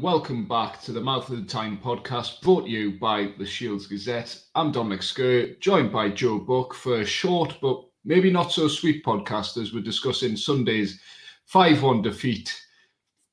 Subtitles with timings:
[0.00, 3.86] Welcome back to the Mouth of the Tyne podcast brought to you by the Shields
[3.86, 4.34] Gazette.
[4.54, 9.04] I'm Dominic Scurr, joined by Joe Buck for a short but maybe not so sweet
[9.04, 10.98] podcast as we're discussing Sunday's
[11.44, 12.58] 5 1 defeat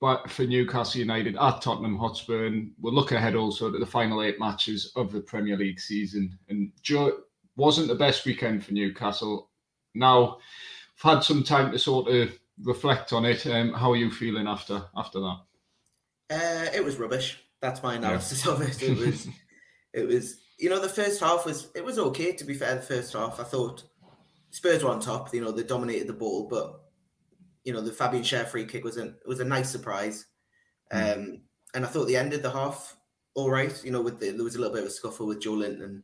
[0.02, 2.48] for Newcastle United at Tottenham Hotspur.
[2.48, 6.38] And we'll look ahead also to the final eight matches of the Premier League season.
[6.50, 7.20] And Joe
[7.56, 9.52] wasn't the best weekend for Newcastle.
[9.96, 10.40] Now,
[10.98, 13.48] I've had some time to sort of reflect on it.
[13.48, 15.38] Um, how are you feeling after after that?
[16.30, 17.40] Uh, it was rubbish.
[17.62, 18.52] That's my analysis yeah.
[18.52, 18.82] of it.
[18.82, 19.28] It was,
[19.94, 20.40] it was.
[20.60, 22.32] You know, the first half was it was okay.
[22.34, 23.84] To be fair, the first half I thought
[24.50, 25.34] Spurs were on top.
[25.34, 26.82] You know, they dominated the ball, but
[27.64, 30.26] you know the Fabian Schär free kick was a was a nice surprise.
[30.92, 31.18] Mm.
[31.18, 31.42] Um,
[31.74, 32.98] and I thought the end of the half
[33.38, 33.84] all right.
[33.86, 36.04] You know, with the, there was a little bit of a scuffle with Joelinton and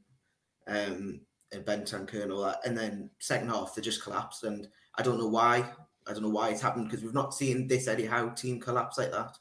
[0.68, 1.22] um,
[1.52, 4.44] and Bentancur and all that, and then second half they just collapsed.
[4.44, 5.66] And I don't know why.
[6.08, 8.98] I don't know why it's happened because we've not seen this Eddie Howe team collapse
[8.98, 9.36] like that.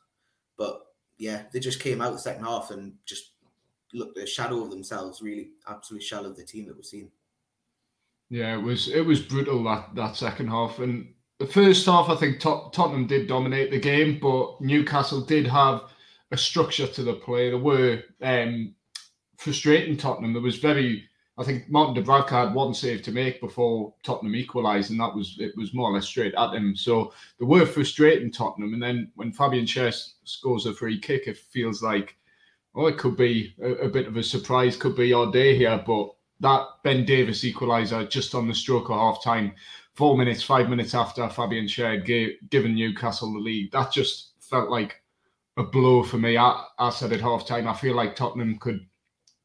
[0.62, 0.86] But
[1.18, 3.32] yeah, they just came out the second half and just
[3.92, 7.10] looked a shadow of themselves, really absolutely shadow of the team that we've seen.
[8.30, 12.14] Yeah, it was it was brutal that that second half, and the first half I
[12.14, 15.82] think Tot- Tottenham did dominate the game, but Newcastle did have
[16.30, 17.50] a structure to the play.
[17.50, 18.76] There were um,
[19.36, 20.32] frustrating Tottenham.
[20.32, 21.08] There was very
[21.42, 25.36] I think Martin Dubravka had one save to make before Tottenham equalised, and that was
[25.40, 26.76] it was more or less straight at him.
[26.76, 31.36] So they were frustrating Tottenham, and then when Fabian Schär scores a free kick, it
[31.36, 32.16] feels like
[32.76, 35.82] oh, it could be a, a, bit of a surprise, could be our day here.
[35.84, 39.52] But that Ben Davies equaliser just on the stroke of half time,
[39.94, 41.66] four minutes, five minutes after Fabian
[42.04, 45.02] gave, given Newcastle the lead, that just felt like
[45.56, 46.36] a blow for me.
[46.36, 48.86] I, I said at half time, I feel like Tottenham could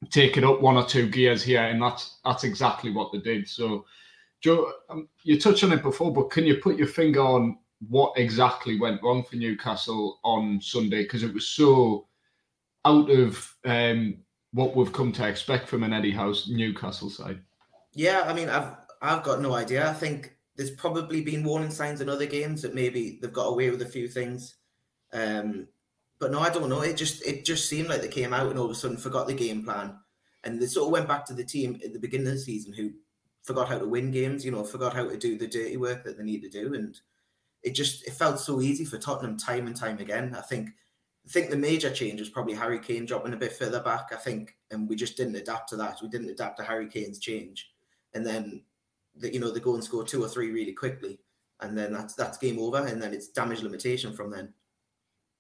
[0.10, 3.48] take it up one or two gears here, and that's that's exactly what they did.
[3.48, 3.86] So,
[4.42, 7.58] Joe, um, you touched on it before, but can you put your finger on
[7.90, 11.04] what exactly went wrong for Newcastle on Sunday?
[11.04, 12.08] Because it was so
[12.86, 14.18] out of um,
[14.52, 17.42] what we've come to expect from an Eddie Howe's Newcastle side.
[17.94, 19.90] Yeah, I mean, I've I've got no idea.
[19.90, 23.70] I think there's probably been warning signs in other games that maybe they've got away
[23.70, 24.56] with a few things.
[25.14, 25.68] Um,
[26.20, 26.82] but no, I don't know.
[26.82, 29.28] It just it just seemed like they came out and all of a sudden forgot
[29.28, 29.96] the game plan,
[30.44, 32.74] and they sort of went back to the team at the beginning of the season
[32.74, 32.92] who
[33.44, 34.44] forgot how to win games.
[34.44, 37.00] You know, forgot how to do the dirty work that they need to do, and
[37.64, 40.36] it just it felt so easy for Tottenham time and time again.
[40.38, 40.70] I think
[41.28, 44.10] I think the major change was probably Harry Kane dropping a bit further back.
[44.12, 46.00] I think, and we just didn't adapt to that.
[46.02, 47.70] We didn't adapt to Harry Kane's change,
[48.14, 48.64] and then
[49.16, 51.20] the, you know they go and score two or three really quickly,
[51.60, 54.54] and then that's that's game over, and then it's damage limitation from then.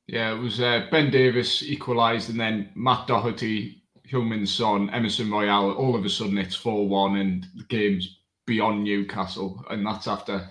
[0.07, 5.73] Yeah, it was uh, Ben Davies equalised, and then Matt Doherty, Heung-min Son, Emerson Royal.
[5.73, 10.49] All of a sudden, it's four-one, and the game's beyond Newcastle, and that's after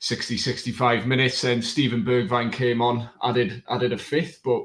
[0.00, 1.44] 60, 65 minutes.
[1.44, 4.40] And Steven Bergwijn came on, added added a fifth.
[4.44, 4.64] But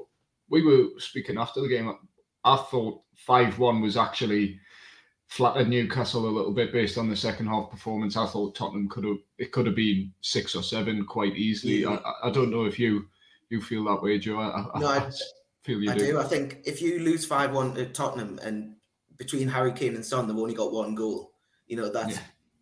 [0.50, 1.96] we were speaking after the game.
[2.44, 4.60] I thought five-one was actually
[5.28, 8.18] flattered Newcastle a little bit based on the second half performance.
[8.18, 11.82] I thought Tottenham could have it could have been six or seven quite easily.
[11.82, 12.00] Yeah.
[12.24, 13.06] I, I don't know if you
[13.50, 14.40] you feel that way, Joe.
[14.40, 15.12] I, no, I, I
[15.64, 16.08] feel you I do.
[16.08, 16.20] do.
[16.20, 18.76] I think if you lose five one at Tottenham and
[19.18, 21.32] between Harry Kane and Son, they've only got one goal.
[21.68, 22.22] You know that's yeah.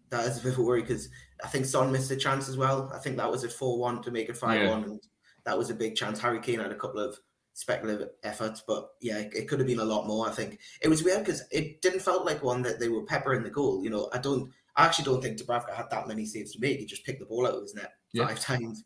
[0.10, 1.10] that is a bit of a worry because
[1.44, 2.92] I think Son missed a chance as well.
[2.94, 4.88] I think that was at four one to make it five one, yeah.
[4.88, 5.02] and
[5.46, 6.20] that was a big chance.
[6.20, 7.18] Harry Kane had a couple of
[7.54, 10.28] speculative efforts, but yeah, it, it could have been a lot more.
[10.28, 13.44] I think it was weird because it didn't felt like one that they were peppering
[13.44, 13.84] the goal.
[13.84, 14.52] You know, I don't.
[14.76, 16.80] I actually don't think Dubravka had that many saves to make.
[16.80, 18.28] He just picked the ball out of his net yeah.
[18.28, 18.84] five times.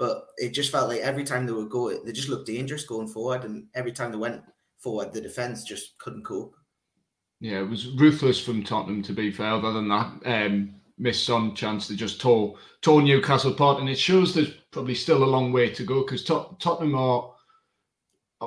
[0.00, 3.06] But it just felt like every time they would go, they just looked dangerous going
[3.06, 4.40] forward, and every time they went
[4.78, 6.56] forward, the defense just couldn't cope.
[7.38, 9.02] Yeah, it was ruthless from Tottenham.
[9.02, 13.52] To be fair, other than that, um, missed some chance to just tore tore Newcastle
[13.52, 16.94] apart, and it shows there's probably still a long way to go because Tot- Tottenham
[16.94, 17.34] are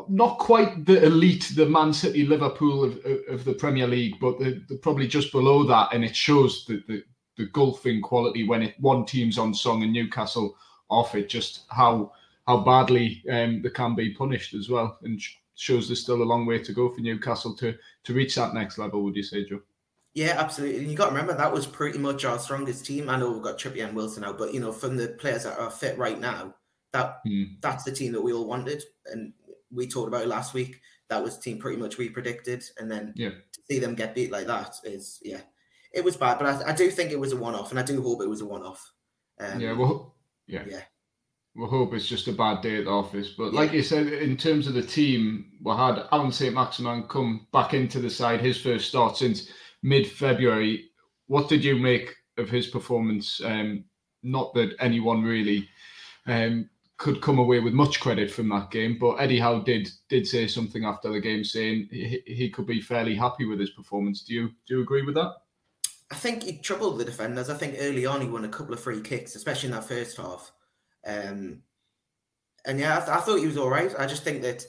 [0.10, 4.60] not quite the elite, the Man City, Liverpool of, of the Premier League, but they're,
[4.68, 7.04] they're, probably just below that, and it shows the, the,
[7.38, 10.56] the gulfing quality when it, one team's on song and Newcastle
[10.94, 12.12] off it, just how
[12.48, 15.22] how badly um, they can be punished as well, and
[15.56, 18.78] shows there's still a long way to go for Newcastle to to reach that next
[18.78, 19.04] level.
[19.04, 19.62] Would you say, Joe?
[20.14, 20.82] Yeah, absolutely.
[20.82, 23.10] And you got to remember that was pretty much our strongest team.
[23.10, 25.58] I know we've got Trippier and Wilson now, but you know, from the players that
[25.58, 26.54] are fit right now,
[26.92, 27.44] that hmm.
[27.62, 29.34] that's the team that we all wanted, and
[29.72, 30.80] we talked about it last week.
[31.10, 33.30] That was the team pretty much we predicted, and then yeah.
[33.30, 35.42] to see them get beat like that is yeah,
[35.92, 36.38] it was bad.
[36.38, 38.42] But I, I do think it was a one-off, and I do hope it was
[38.42, 38.92] a one-off.
[39.40, 40.13] Um, yeah, well,
[40.48, 40.64] yeah.
[40.68, 40.82] Yeah.
[41.56, 43.36] We hope it's just a bad day at the office.
[43.38, 46.54] But like you said, in terms of the team, we had Alan St.
[46.54, 49.50] Maximin come back into the side, his first start since
[49.84, 50.90] mid February.
[51.28, 53.40] What did you make of his performance?
[53.44, 53.86] Um,
[54.24, 55.70] not that anyone really
[56.26, 58.98] um, could come away with much credit from that game.
[59.00, 62.82] But Eddie Howe did did say something after the game, saying he, he could be
[62.82, 64.24] fairly happy with his performance.
[64.24, 65.34] Do you do you agree with that?
[66.14, 67.50] I think he troubled the defenders.
[67.50, 70.16] I think early on he won a couple of free kicks, especially in that first
[70.16, 70.52] half.
[71.08, 71.64] Um,
[72.66, 73.92] and yeah, I, th- I thought he was all right.
[73.98, 74.64] I just think that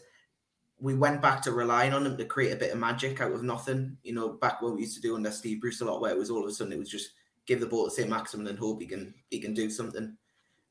[0.80, 3.42] we went back to relying on him to create a bit of magic out of
[3.42, 3.98] nothing.
[4.02, 6.18] You know, back what we used to do under Steve Bruce a lot, where it
[6.18, 7.10] was all of a sudden it was just
[7.44, 8.08] give the ball to St.
[8.08, 10.16] Maximin and hope he can he can do something.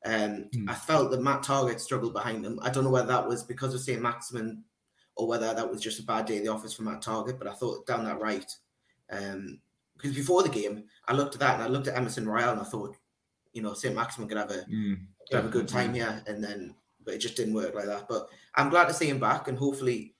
[0.04, 0.68] Um, mm.
[0.68, 2.58] I felt that Matt Targett struggled behind him.
[2.62, 4.02] I don't know whether that was because of St.
[4.02, 4.64] Maximin
[5.14, 7.46] or whether that was just a bad day in the office for Matt Targett, but
[7.46, 8.52] I thought down that right.
[9.08, 9.60] Um,
[9.96, 12.60] because before the game, I looked at that and I looked at Emerson Royal and
[12.60, 12.96] I thought,
[13.52, 13.94] you know, St.
[13.94, 14.98] Maximin could have a mm,
[15.28, 16.74] could have a good time here, and then
[17.04, 18.08] but it just didn't work like that.
[18.08, 20.14] But I'm glad to see him back, and hopefully,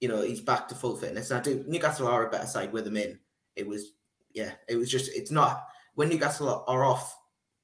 [0.00, 1.30] you know, he's back to full fitness.
[1.30, 3.18] And I do Newcastle are a better side with him in.
[3.54, 3.92] It was,
[4.34, 7.16] yeah, it was just it's not when Newcastle are off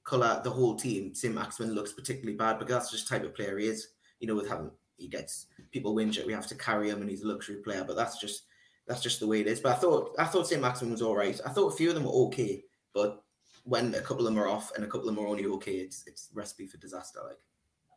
[0.04, 1.14] colour the whole team.
[1.14, 1.34] St.
[1.34, 3.88] Maximin looks particularly bad because that's just type of player he is.
[4.20, 7.10] You know, with having he gets people whinge that we have to carry him and
[7.10, 8.44] he's a luxury player, but that's just
[8.88, 9.60] that's just the way it is.
[9.60, 10.60] But I thought I thought St.
[10.60, 11.38] Maximin was all right.
[11.44, 12.64] I thought a few of them were okay,
[12.94, 13.22] but
[13.64, 15.74] when a couple of them are off and a couple of them are only okay,
[15.74, 17.20] it's it's recipe for disaster.
[17.24, 17.36] Like.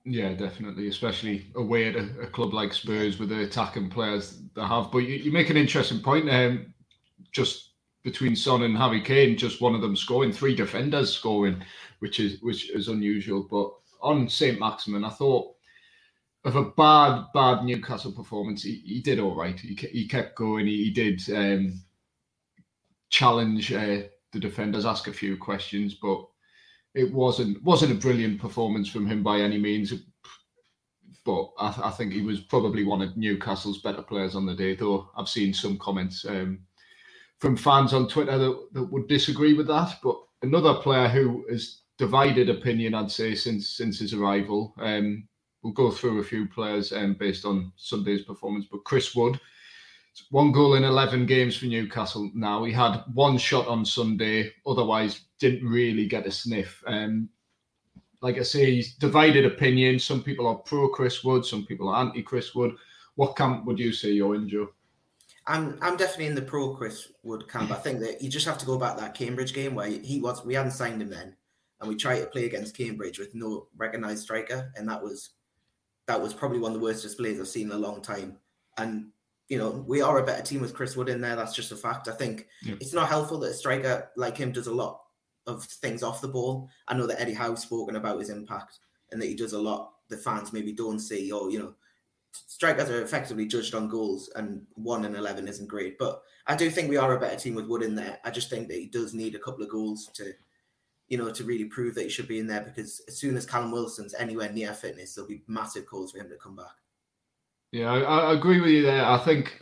[0.03, 4.63] Yeah, definitely, especially away at a, a, club like Spurs with the attacking players they
[4.63, 4.91] have.
[4.91, 6.27] But you, you make an interesting point.
[6.27, 6.73] Um,
[7.31, 7.73] just
[8.03, 11.63] between Son and Harry Kane, just one of them scoring, three defenders scoring,
[11.99, 13.47] which is which is unusual.
[13.49, 13.71] But
[14.01, 15.53] on Saint Maximin, I thought
[16.43, 18.63] of a bad, bad Newcastle performance.
[18.63, 19.59] He, he did all right.
[19.59, 20.65] He, he kept going.
[20.65, 21.81] He, he did um,
[23.09, 26.25] challenge uh, the defenders, ask a few questions, but
[26.93, 29.93] it wasn't wasn't a brilliant performance from him by any means.
[31.23, 34.75] But I, I think he was probably one of Newcastle's better players on the day.
[34.75, 36.59] Though I've seen some comments um,
[37.39, 39.99] from fans on Twitter that, that would disagree with that.
[40.03, 44.73] But another player who has divided opinion, I'd say, since since his arrival.
[44.79, 45.27] Um,
[45.63, 48.65] we'll go through a few players um, based on Sunday's performance.
[48.71, 49.39] But Chris Wood,
[50.29, 52.63] one goal in 11 games for Newcastle now.
[52.63, 56.83] He had one shot on Sunday, otherwise, didn't really get a sniff.
[56.87, 57.29] Um,
[58.21, 59.99] like I say, he's divided opinion.
[59.99, 62.75] Some people are pro Chris Wood, some people are anti Chris Wood.
[63.15, 64.69] What camp would you say you're in, Joe?
[65.47, 67.71] I'm I'm definitely in the pro Chris Wood camp.
[67.71, 70.45] I think that you just have to go back that Cambridge game where he was
[70.45, 71.35] we hadn't signed him then,
[71.79, 75.31] and we tried to play against Cambridge with no recognised striker, and that was
[76.07, 78.37] that was probably one of the worst displays I've seen in a long time.
[78.77, 79.07] And
[79.49, 81.35] you know, we are a better team with Chris Wood in there.
[81.35, 82.07] That's just a fact.
[82.07, 82.75] I think yeah.
[82.79, 85.01] it's not helpful that a striker like him does a lot
[85.45, 86.69] of things off the ball.
[86.87, 88.79] I know that Eddie Howe's spoken about his impact
[89.11, 91.73] and that he does a lot the fans maybe don't see, or you know,
[92.31, 95.97] strikers are effectively judged on goals, and one in eleven isn't great.
[95.97, 98.19] But I do think we are a better team with Wood in there.
[98.23, 100.33] I just think that he does need a couple of goals to
[101.11, 103.45] you know, to really prove that he should be in there because as soon as
[103.45, 106.71] Callum Wilson's anywhere near fitness, there'll be massive calls for him to come back.
[107.73, 109.03] Yeah, I, I agree with you there.
[109.05, 109.61] I think,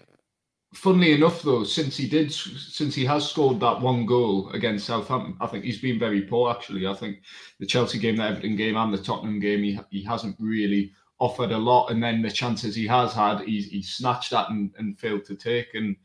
[0.76, 5.38] funnily enough, though, since he did, since he has scored that one goal against Southampton,
[5.42, 6.52] I think he's been very poor.
[6.52, 7.24] Actually, I think
[7.60, 11.52] the Chelsea game, the Everton game, and the Tottenham game, he he hasn't really offered
[11.52, 11.90] a lot.
[11.90, 15.36] And then the chances he has had, he's, he's snatched at and, and failed to
[15.36, 15.74] take.
[15.74, 15.96] And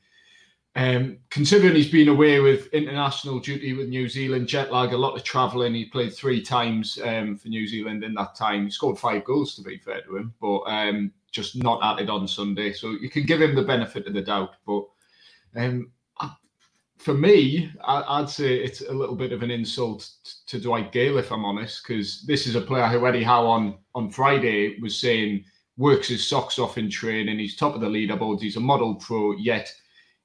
[0.76, 5.16] um, considering he's been away with international duty with New Zealand, jet lag, a lot
[5.16, 5.74] of travelling.
[5.74, 8.64] He played three times um, for New Zealand in that time.
[8.64, 12.10] He scored five goals, to be fair to him, but um, just not at it
[12.10, 12.72] on Sunday.
[12.72, 14.56] So you can give him the benefit of the doubt.
[14.66, 14.84] But
[15.54, 15.92] um,
[17.04, 20.10] for me, I, would say it's a little bit of an insult
[20.46, 23.76] to Dwight Gayle, if I'm honest, because this is a player who Eddie Howe on,
[23.94, 25.44] on Friday was saying
[25.76, 27.38] works his socks off in training.
[27.38, 28.40] He's top of the leaderboards.
[28.40, 29.72] He's a model pro, yet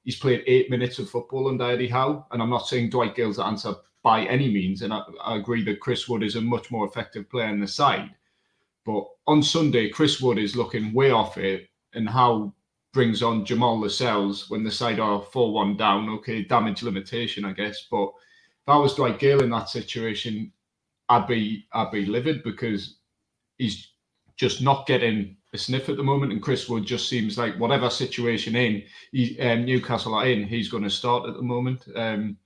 [0.04, 2.26] he's played eight minutes of football under Eddie Howe.
[2.30, 4.82] And I'm not saying Dwight the answer by any means.
[4.82, 7.68] And I, I, agree that Chris Wood is a much more effective player in the
[7.68, 8.10] side.
[8.86, 11.68] But on Sunday, Chris Wood is looking way off it.
[11.94, 12.54] And Howe
[12.92, 16.08] brings on Jamal Lascelles when the side are 4 1 down.
[16.08, 17.86] Okay, damage limitation, I guess.
[17.90, 20.52] But if I was Dwight Gayle in that situation,
[21.08, 22.98] I'd be I'd be livid because
[23.58, 23.92] he's
[24.36, 27.90] just not getting a sniff at the moment, and Chris Wood just seems like whatever
[27.90, 31.86] situation in he, um, Newcastle are in, he's going to start at the moment.
[31.96, 32.36] Um,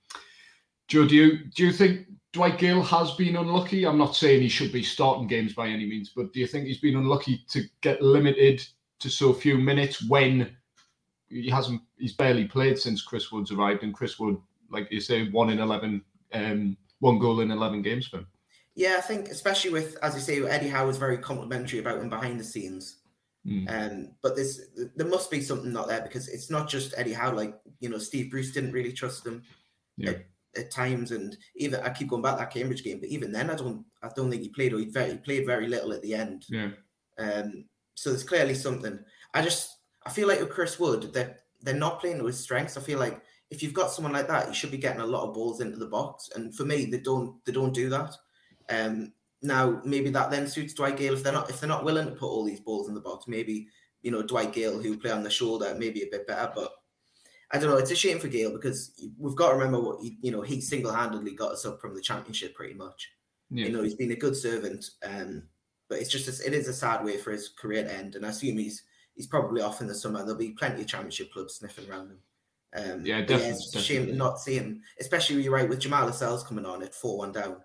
[0.87, 3.85] Joe, do you do you think Dwight Gayle has been unlucky?
[3.85, 6.65] I'm not saying he should be starting games by any means, but do you think
[6.65, 8.65] he's been unlucky to get limited
[8.99, 10.55] to so few minutes when
[11.29, 11.81] he hasn't?
[11.97, 14.37] He's barely played since Chris Wood's arrived, and Chris Wood,
[14.69, 18.27] like you say, one in eleven, um, one goal in eleven games for him.
[18.75, 22.09] Yeah, I think especially with, as you say, Eddie Howe was very complimentary about him
[22.09, 22.97] behind the scenes.
[23.47, 23.69] Mm.
[23.69, 24.59] Um, but there's
[24.95, 27.31] there must be something not there because it's not just Eddie Howe.
[27.31, 29.43] Like you know, Steve Bruce didn't really trust him
[29.97, 30.11] yeah.
[30.11, 30.25] at,
[30.57, 33.55] at, times, and even I keep going back that Cambridge game, but even then, I
[33.55, 36.15] don't I don't think he played or he, very, he played very little at the
[36.15, 36.45] end.
[36.49, 36.71] Yeah.
[37.19, 38.99] Um, so there's clearly something.
[39.33, 42.77] I just I feel like with Chris Wood, they're they're not playing to his strengths.
[42.77, 45.27] I feel like if you've got someone like that, you should be getting a lot
[45.27, 46.29] of balls into the box.
[46.35, 48.15] And for me, they don't they don't do that.
[48.69, 52.05] Um, now maybe that then suits Dwight Gayle if they're not if they're not willing
[52.07, 53.27] to put all these balls in the box.
[53.27, 53.67] Maybe
[54.01, 56.71] you know Dwight Gayle who play on the shoulder maybe a bit better, but
[57.51, 57.77] I don't know.
[57.77, 60.61] It's a shame for Gayle because we've got to remember what he, you know he
[60.61, 63.11] single handedly got us up from the championship pretty much.
[63.49, 63.67] Yeah.
[63.67, 65.43] You know he's been a good servant, um,
[65.87, 68.15] but it's just a, it is a sad way for his career to end.
[68.15, 68.83] And I assume he's
[69.15, 70.19] he's probably off in the summer.
[70.19, 72.19] There'll be plenty of championship clubs sniffing around him.
[72.75, 73.45] Um, yeah, definitely.
[73.45, 76.65] Yeah, it's a shame to not see him, especially you're right with Jamal Lascelles coming
[76.65, 77.57] on at four one down.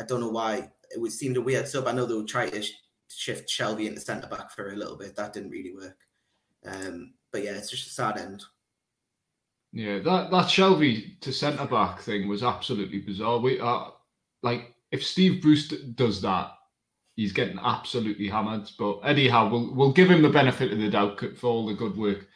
[0.00, 1.86] I don't know why it would seem a weird sub.
[1.86, 2.64] I know they would try to
[3.08, 5.16] shift Shelvey into centre back for a little bit.
[5.16, 5.96] That didn't really work.
[6.64, 8.44] Um, but yeah, it's just a sad end.
[9.72, 13.38] Yeah, that that Shelvey to centre back thing was absolutely bizarre.
[13.38, 13.92] We are
[14.42, 16.52] like if Steve Bruce does that,
[17.16, 18.70] he's getting absolutely hammered.
[18.78, 21.96] But anyhow, we'll we'll give him the benefit of the doubt for all the good
[21.96, 22.26] work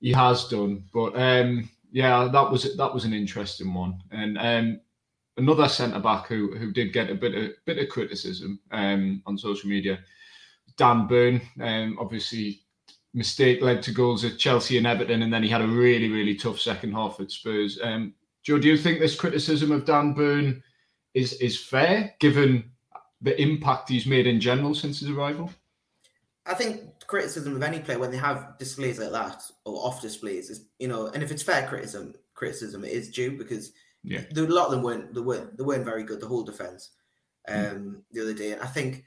[0.00, 0.84] he has done.
[0.92, 4.00] But um, yeah, that was that was an interesting one.
[4.10, 4.80] And um,
[5.36, 9.38] another centre back who who did get a bit of bit of criticism um, on
[9.38, 9.98] social media,
[10.76, 11.40] Dan Burn.
[11.60, 12.62] Um, obviously,
[13.12, 16.34] mistake led to goals at Chelsea and Everton, and then he had a really really
[16.34, 17.78] tough second half at Spurs.
[17.82, 20.62] Um, Joe, do you think this criticism of Dan Burn
[21.14, 22.70] is is fair given
[23.20, 25.50] the impact he's made in general since his arrival?
[26.46, 30.50] I think criticism of any player when they have displays like that or off displays
[30.50, 33.72] is you know, and if it's fair criticism, criticism it is due because
[34.04, 36.90] yeah, a lot of them weren't they weren't they weren't very good the whole defense
[37.48, 38.02] um mm.
[38.12, 38.56] the other day.
[38.58, 39.04] I think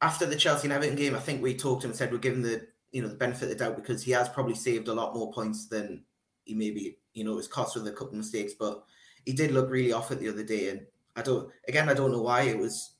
[0.00, 2.66] after the Chelsea and Everton game, I think we talked and said we're giving the
[2.92, 5.32] you know the benefit of the doubt because he has probably saved a lot more
[5.32, 6.04] points than
[6.44, 8.84] he maybe you know it was cost with a couple of mistakes, but
[9.24, 12.12] he did look really off it the other day, and I don't again I don't
[12.12, 12.92] know why it was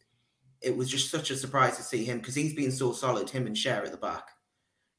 [0.60, 3.30] it was just such a surprise to see him because he's been so solid.
[3.30, 4.28] Him and Schär at the back,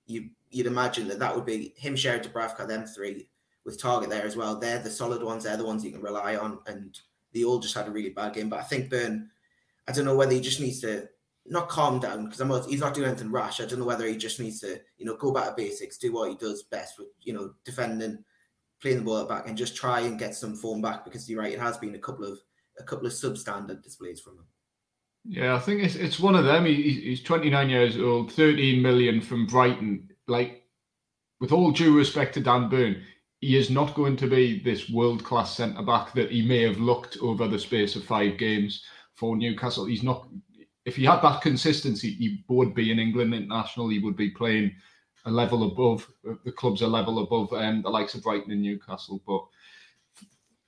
[0.06, 3.30] you you'd imagine that that would be him, Schär, Dubravka, them three
[3.70, 4.56] with Targett there as well.
[4.56, 5.44] They're the solid ones.
[5.44, 6.98] They're the ones you can rely on, and
[7.34, 8.50] they all just had a really bad game.
[8.50, 9.30] But I think Burn,
[9.88, 11.08] I don't know whether he just needs to
[11.46, 13.62] not calm down because I'm not, he's not doing anything rash.
[13.62, 16.12] I don't know whether he just needs to you know go back to basics, do
[16.12, 18.24] what he does best with you know defending,
[18.82, 21.54] playing the ball back, and just try and get some form back because you're right.
[21.54, 22.40] It has been a couple of
[22.80, 24.46] a couple of substandard displays from him.
[25.26, 26.66] Yeah, I think it's it's one of them.
[26.66, 30.10] He, he's 29 years old, 13 million from Brighton.
[30.28, 30.64] Like,
[31.40, 33.02] with all due respect to Dan Burn,
[33.42, 36.78] he is not going to be this world class centre back that he may have
[36.78, 38.84] looked over the space of five games
[39.16, 39.86] for Newcastle.
[39.86, 40.28] He's not.
[40.86, 43.90] If he had that consistency, he would be in England international.
[43.90, 44.74] He would be playing
[45.26, 46.10] a level above
[46.44, 49.22] the clubs, a level above um, the likes of Brighton and Newcastle.
[49.26, 49.44] But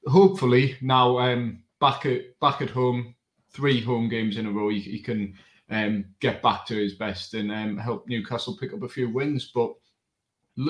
[0.10, 3.16] hopefully now um, back at back at home
[3.52, 5.34] three home games in a row, he, he can
[5.70, 9.52] um, get back to his best and um, help Newcastle pick up a few wins.
[9.54, 9.74] But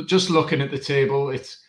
[0.06, 1.64] just looking at the table, it's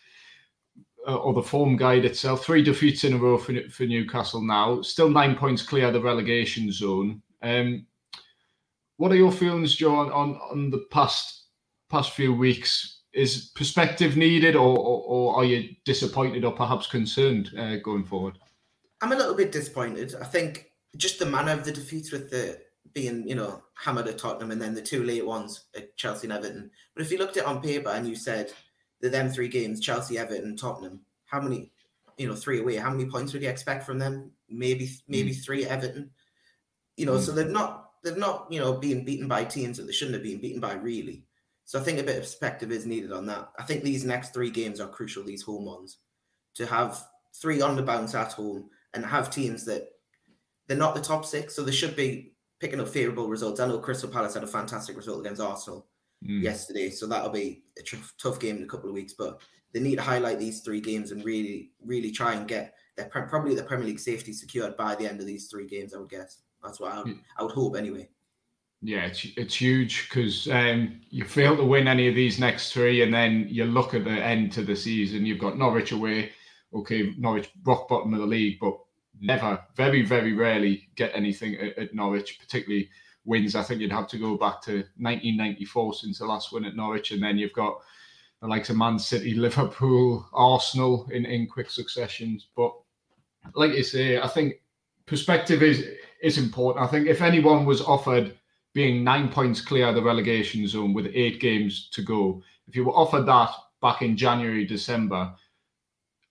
[1.07, 4.81] uh, or the form guide itself, three defeats in a row for, for Newcastle now,
[4.81, 7.21] still nine points clear of the relegation zone.
[7.41, 7.85] Um,
[8.97, 11.45] what are your feelings, John, on, on the past
[11.89, 13.01] past few weeks?
[13.13, 18.39] Is perspective needed, or, or, or are you disappointed or perhaps concerned uh, going forward?
[19.01, 20.15] I'm a little bit disappointed.
[20.19, 22.59] I think just the manner of the defeats with the
[22.93, 26.33] being, you know, hammered at Tottenham and then the two late ones at Chelsea and
[26.33, 26.71] Everton.
[26.95, 28.51] But if you looked at it on paper and you said
[29.03, 31.69] that them three games, Chelsea, Everton, Tottenham, how many,
[32.17, 34.31] you know, three away, how many points would you expect from them?
[34.49, 35.45] Maybe maybe mm.
[35.45, 36.09] three Everton.
[36.95, 37.21] You know, mm.
[37.21, 40.23] so they've not they've not, you know, being beaten by teams that they shouldn't have
[40.23, 41.25] been beaten by really.
[41.65, 43.49] So I think a bit of perspective is needed on that.
[43.59, 45.97] I think these next three games are crucial, these home ones,
[46.55, 47.03] to have
[47.35, 49.89] three on the bounce at home and have teams that
[50.67, 53.59] they're not the top six, so they should be picking up favourable results.
[53.59, 55.87] I know Crystal Palace had a fantastic result against Arsenal
[56.23, 56.41] mm.
[56.41, 57.83] yesterday, so that'll be a
[58.21, 59.13] tough game in a couple of weeks.
[59.13, 59.41] But
[59.73, 63.23] they need to highlight these three games and really, really try and get their pre-
[63.23, 65.93] probably the Premier League safety secured by the end of these three games.
[65.93, 68.09] I would guess that's what I would, I would hope anyway.
[68.85, 73.01] Yeah, it's, it's huge because um, you fail to win any of these next three,
[73.01, 75.25] and then you look at the end to the season.
[75.25, 76.31] You've got Norwich away.
[76.73, 78.77] Okay, Norwich rock bottom of the league, but
[79.21, 82.89] never, very, very rarely get anything at, at, Norwich, particularly
[83.25, 83.55] wins.
[83.55, 87.11] I think you'd have to go back to 1994 since the last win at Norwich,
[87.11, 87.79] and then you've got
[88.41, 92.47] the likes of Man City, Liverpool, Arsenal in, in quick successions.
[92.55, 92.73] But
[93.55, 94.55] like you say, I think
[95.05, 95.87] perspective is
[96.21, 96.85] is important.
[96.85, 98.37] I think if anyone was offered
[98.73, 102.85] being nine points clear of the relegation zone with eight games to go, if you
[102.85, 103.51] were offered that
[103.81, 105.33] back in January, December,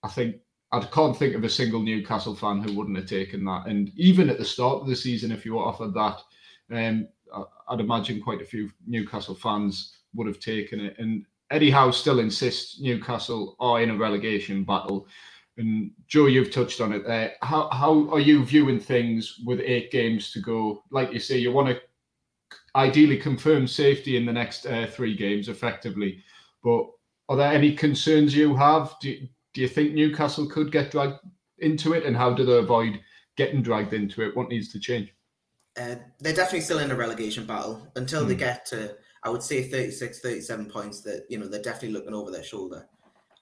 [0.01, 0.37] I think
[0.71, 3.67] I can't think of a single Newcastle fan who wouldn't have taken that.
[3.67, 6.19] And even at the start of the season, if you were offered that,
[6.71, 7.07] um,
[7.69, 10.95] I'd imagine quite a few Newcastle fans would have taken it.
[10.99, 15.07] And Eddie Howe still insists Newcastle are in a relegation battle.
[15.57, 17.33] And Joe, you've touched on it there.
[17.41, 20.83] How how are you viewing things with eight games to go?
[20.89, 21.79] Like you say, you want to
[22.75, 26.23] ideally confirm safety in the next uh, three games, effectively.
[26.63, 26.87] But
[27.29, 28.95] are there any concerns you have?
[28.99, 29.15] Do
[29.53, 31.19] do you think Newcastle could get dragged
[31.59, 32.99] into it, and how do they avoid
[33.37, 34.35] getting dragged into it?
[34.35, 35.13] What needs to change?
[35.75, 38.27] Uh, they're definitely still in a relegation battle until mm.
[38.27, 38.39] they hmm.
[38.39, 41.01] get to, I would say, 36, 37 points.
[41.01, 42.87] That you know they're definitely looking over their shoulder.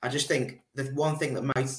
[0.04, 1.70] I just think the one thing that might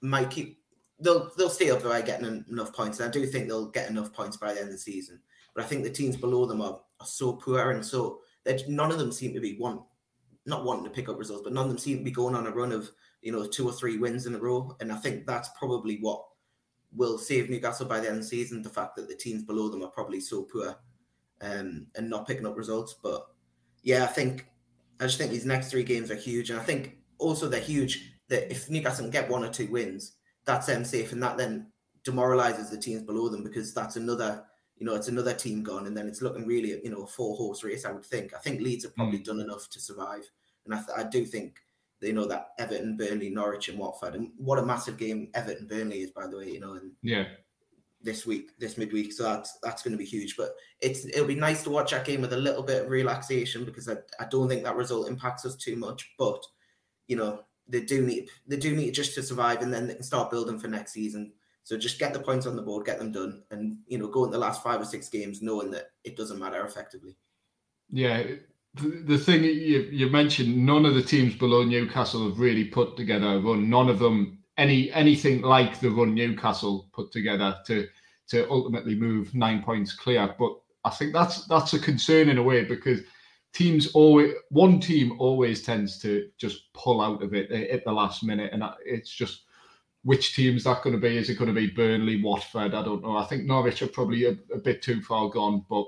[0.00, 0.58] might keep
[1.00, 3.00] they'll they'll stay up by getting enough points.
[3.00, 5.20] And I do think they'll get enough points by the end of the season.
[5.54, 8.20] But I think the teams below them are, are so poor and so
[8.68, 9.82] none of them seem to be want
[10.46, 12.46] not wanting to pick up results, but none of them seem to be going on
[12.46, 12.90] a run of
[13.22, 14.76] you know two or three wins in a row.
[14.80, 16.24] And I think that's probably what
[16.94, 18.62] will save Newcastle by the end of the season.
[18.62, 20.76] The fact that the teams below them are probably so poor
[21.40, 22.94] um, and not picking up results.
[23.02, 23.26] But
[23.82, 24.46] yeah, I think
[25.00, 28.12] I just think these next three games are huge, and I think also they're huge
[28.28, 31.66] that if Newcastle can get one or two wins, that's them safe, and that then
[32.04, 34.44] demoralizes the teams below them because that's another,
[34.76, 37.36] you know, it's another team gone, and then it's looking really, you know, a four
[37.36, 37.84] horse race.
[37.84, 38.34] I would think.
[38.34, 39.24] I think Leeds have probably mm.
[39.24, 40.30] done enough to survive,
[40.64, 41.58] and I, th- I do think
[42.06, 46.00] you know that Everton, Burnley, Norwich, and Watford, and what a massive game Everton Burnley
[46.00, 46.50] is, by the way.
[46.50, 47.24] You know, and yeah,
[48.02, 50.36] this week, this midweek, so that's that's going to be huge.
[50.36, 53.64] But it's it'll be nice to watch that game with a little bit of relaxation
[53.64, 56.14] because I, I don't think that result impacts us too much.
[56.18, 56.44] But
[57.08, 60.02] you know, they do need they do need just to survive, and then they can
[60.02, 61.32] start building for next season.
[61.64, 64.24] So just get the points on the board, get them done, and you know, go
[64.24, 67.16] in the last five or six games knowing that it doesn't matter effectively.
[67.88, 68.22] Yeah,
[68.74, 73.26] the thing you, you mentioned, none of the teams below Newcastle have really put together
[73.26, 73.70] a run.
[73.70, 77.86] None of them any anything like the run Newcastle put together to
[78.28, 80.34] to ultimately move nine points clear.
[80.38, 80.52] But
[80.84, 83.00] I think that's that's a concern in a way because
[83.52, 88.24] teams always one team always tends to just pull out of it at the last
[88.24, 89.42] minute, and it's just
[90.02, 91.16] which team is that going to be?
[91.16, 92.74] Is it going to be Burnley, Watford?
[92.74, 93.16] I don't know.
[93.16, 95.86] I think Norwich are probably a, a bit too far gone, but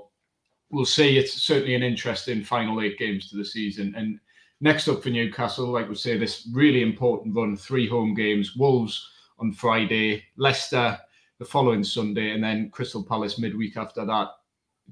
[0.69, 1.17] we'll see.
[1.17, 3.93] It's certainly an interesting final eight games to the season.
[3.95, 4.19] And
[4.61, 8.55] next up for Newcastle, like we say, this really important run: three home games.
[8.55, 10.97] Wolves on Friday, Leicester
[11.39, 14.29] the following Sunday, and then Crystal Palace midweek after that.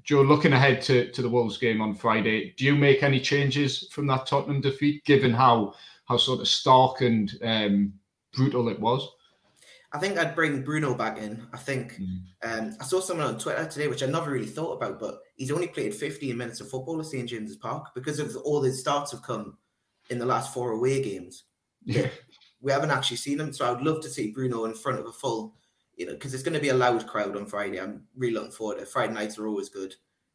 [0.04, 3.88] Joe, looking ahead to, to the Wolves game on Friday, do you make any changes
[3.90, 7.92] from that Tottenham defeat, given how how sort of stark and um,
[8.32, 9.08] brutal it was?
[9.92, 11.46] I think I'd bring Bruno back in.
[11.52, 12.20] I think mm.
[12.42, 15.50] um, I saw someone on Twitter today, which I never really thought about, but he's
[15.50, 19.12] only played 15 minutes of football at St James's Park because of all his starts
[19.12, 19.56] have come
[20.10, 21.44] in the last four away games.
[21.84, 22.08] Yeah.
[22.60, 25.12] We haven't actually seen him, so I'd love to see Bruno in front of a
[25.12, 25.54] full,
[25.94, 27.80] you know, because it's going to be a loud crowd on Friday.
[27.80, 28.88] I'm really looking forward to it.
[28.88, 29.94] Friday nights are always good.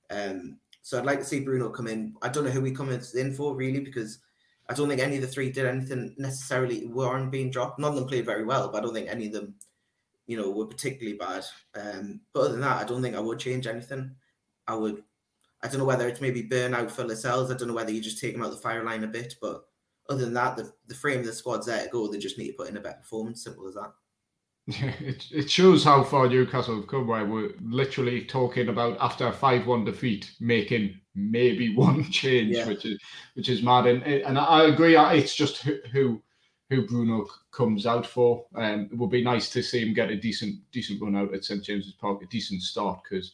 [0.10, 2.16] Um, so I'd like to see Bruno come in.
[2.22, 4.20] I don't know who he comes in for really because
[4.72, 7.78] I don't think any of the three did anything necessarily weren't being dropped.
[7.78, 9.56] None of them played very well, but I don't think any of them,
[10.28, 11.44] you know, were particularly bad.
[11.76, 14.16] Um, but other than that, I don't think I would change anything.
[14.70, 15.04] I would,
[15.62, 17.52] I don't know whether it's maybe burnout for Lascelles.
[17.52, 19.66] I don't know whether you just take them out the fire line a bit, but
[20.10, 22.08] other than that, the, the frame of the squad's there to go.
[22.08, 23.44] They just need to put in a better performance.
[23.44, 23.92] Simple as that.
[24.68, 27.08] Yeah, it, it shows how far Newcastle have come.
[27.08, 32.68] Where we're literally talking about after a five-one defeat, making maybe one change, yeah.
[32.68, 33.00] which is
[33.34, 33.88] which is mad.
[33.88, 34.98] And and I agree.
[34.98, 35.58] It's just
[35.92, 36.22] who
[36.70, 38.46] who Bruno comes out for.
[38.56, 41.44] Um, it would be nice to see him get a decent decent run out at
[41.44, 43.34] St James's Park, a decent start because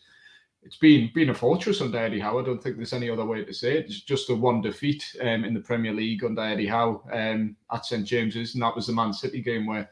[0.63, 2.39] it's been been a fortress under Eddie Howe.
[2.39, 3.85] I don't think there's any other way to say it.
[3.85, 7.85] It's just a one defeat um, in the Premier League under Eddie Howe um, at
[7.85, 9.89] St James's, and that was the Man City game where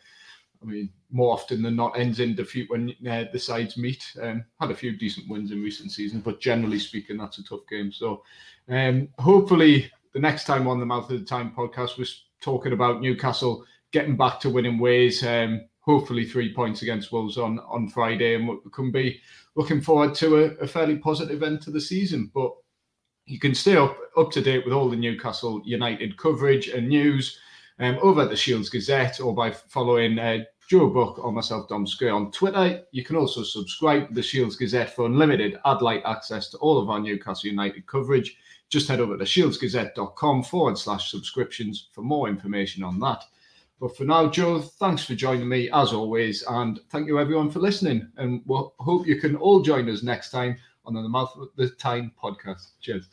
[0.66, 4.06] I mean, more often than not, ends in defeat when uh, the sides meet.
[4.22, 7.66] Um, had a few decent wins in recent seasons, but generally speaking, that's a tough
[7.70, 7.90] game.
[7.90, 8.22] So,
[8.68, 12.06] um, hopefully, the next time on the Mouth of the Tyne podcast, we're
[12.42, 15.26] talking about Newcastle getting back to winning ways.
[15.26, 19.22] Um, hopefully, three points against Wolves on on Friday, and we can be
[19.56, 22.30] looking forward to a, a fairly positive end to the season.
[22.36, 22.52] But
[23.26, 27.40] you can stay up up to date with all the Newcastle United coverage and news
[27.80, 31.86] um, over at the Shields Gazette or by following uh, Joe Buck or myself, Dom
[31.86, 32.84] Scurr on Twitter.
[32.92, 36.78] You can also subscribe to the Shields Gazette for unlimited ad light access to all
[36.78, 38.38] of our Newcastle United coverage.
[38.70, 43.24] Just head over to shieldsgazette.com forward slash subscriptions for more information on that.
[43.80, 46.44] But for now, Joe, thanks for joining me as always.
[46.48, 48.10] And thank you everyone for listening.
[48.18, 51.70] And we'll hope you can all join us next time on the Mouth of the
[51.72, 52.70] Tyne podcast.
[52.80, 53.08] Cheers.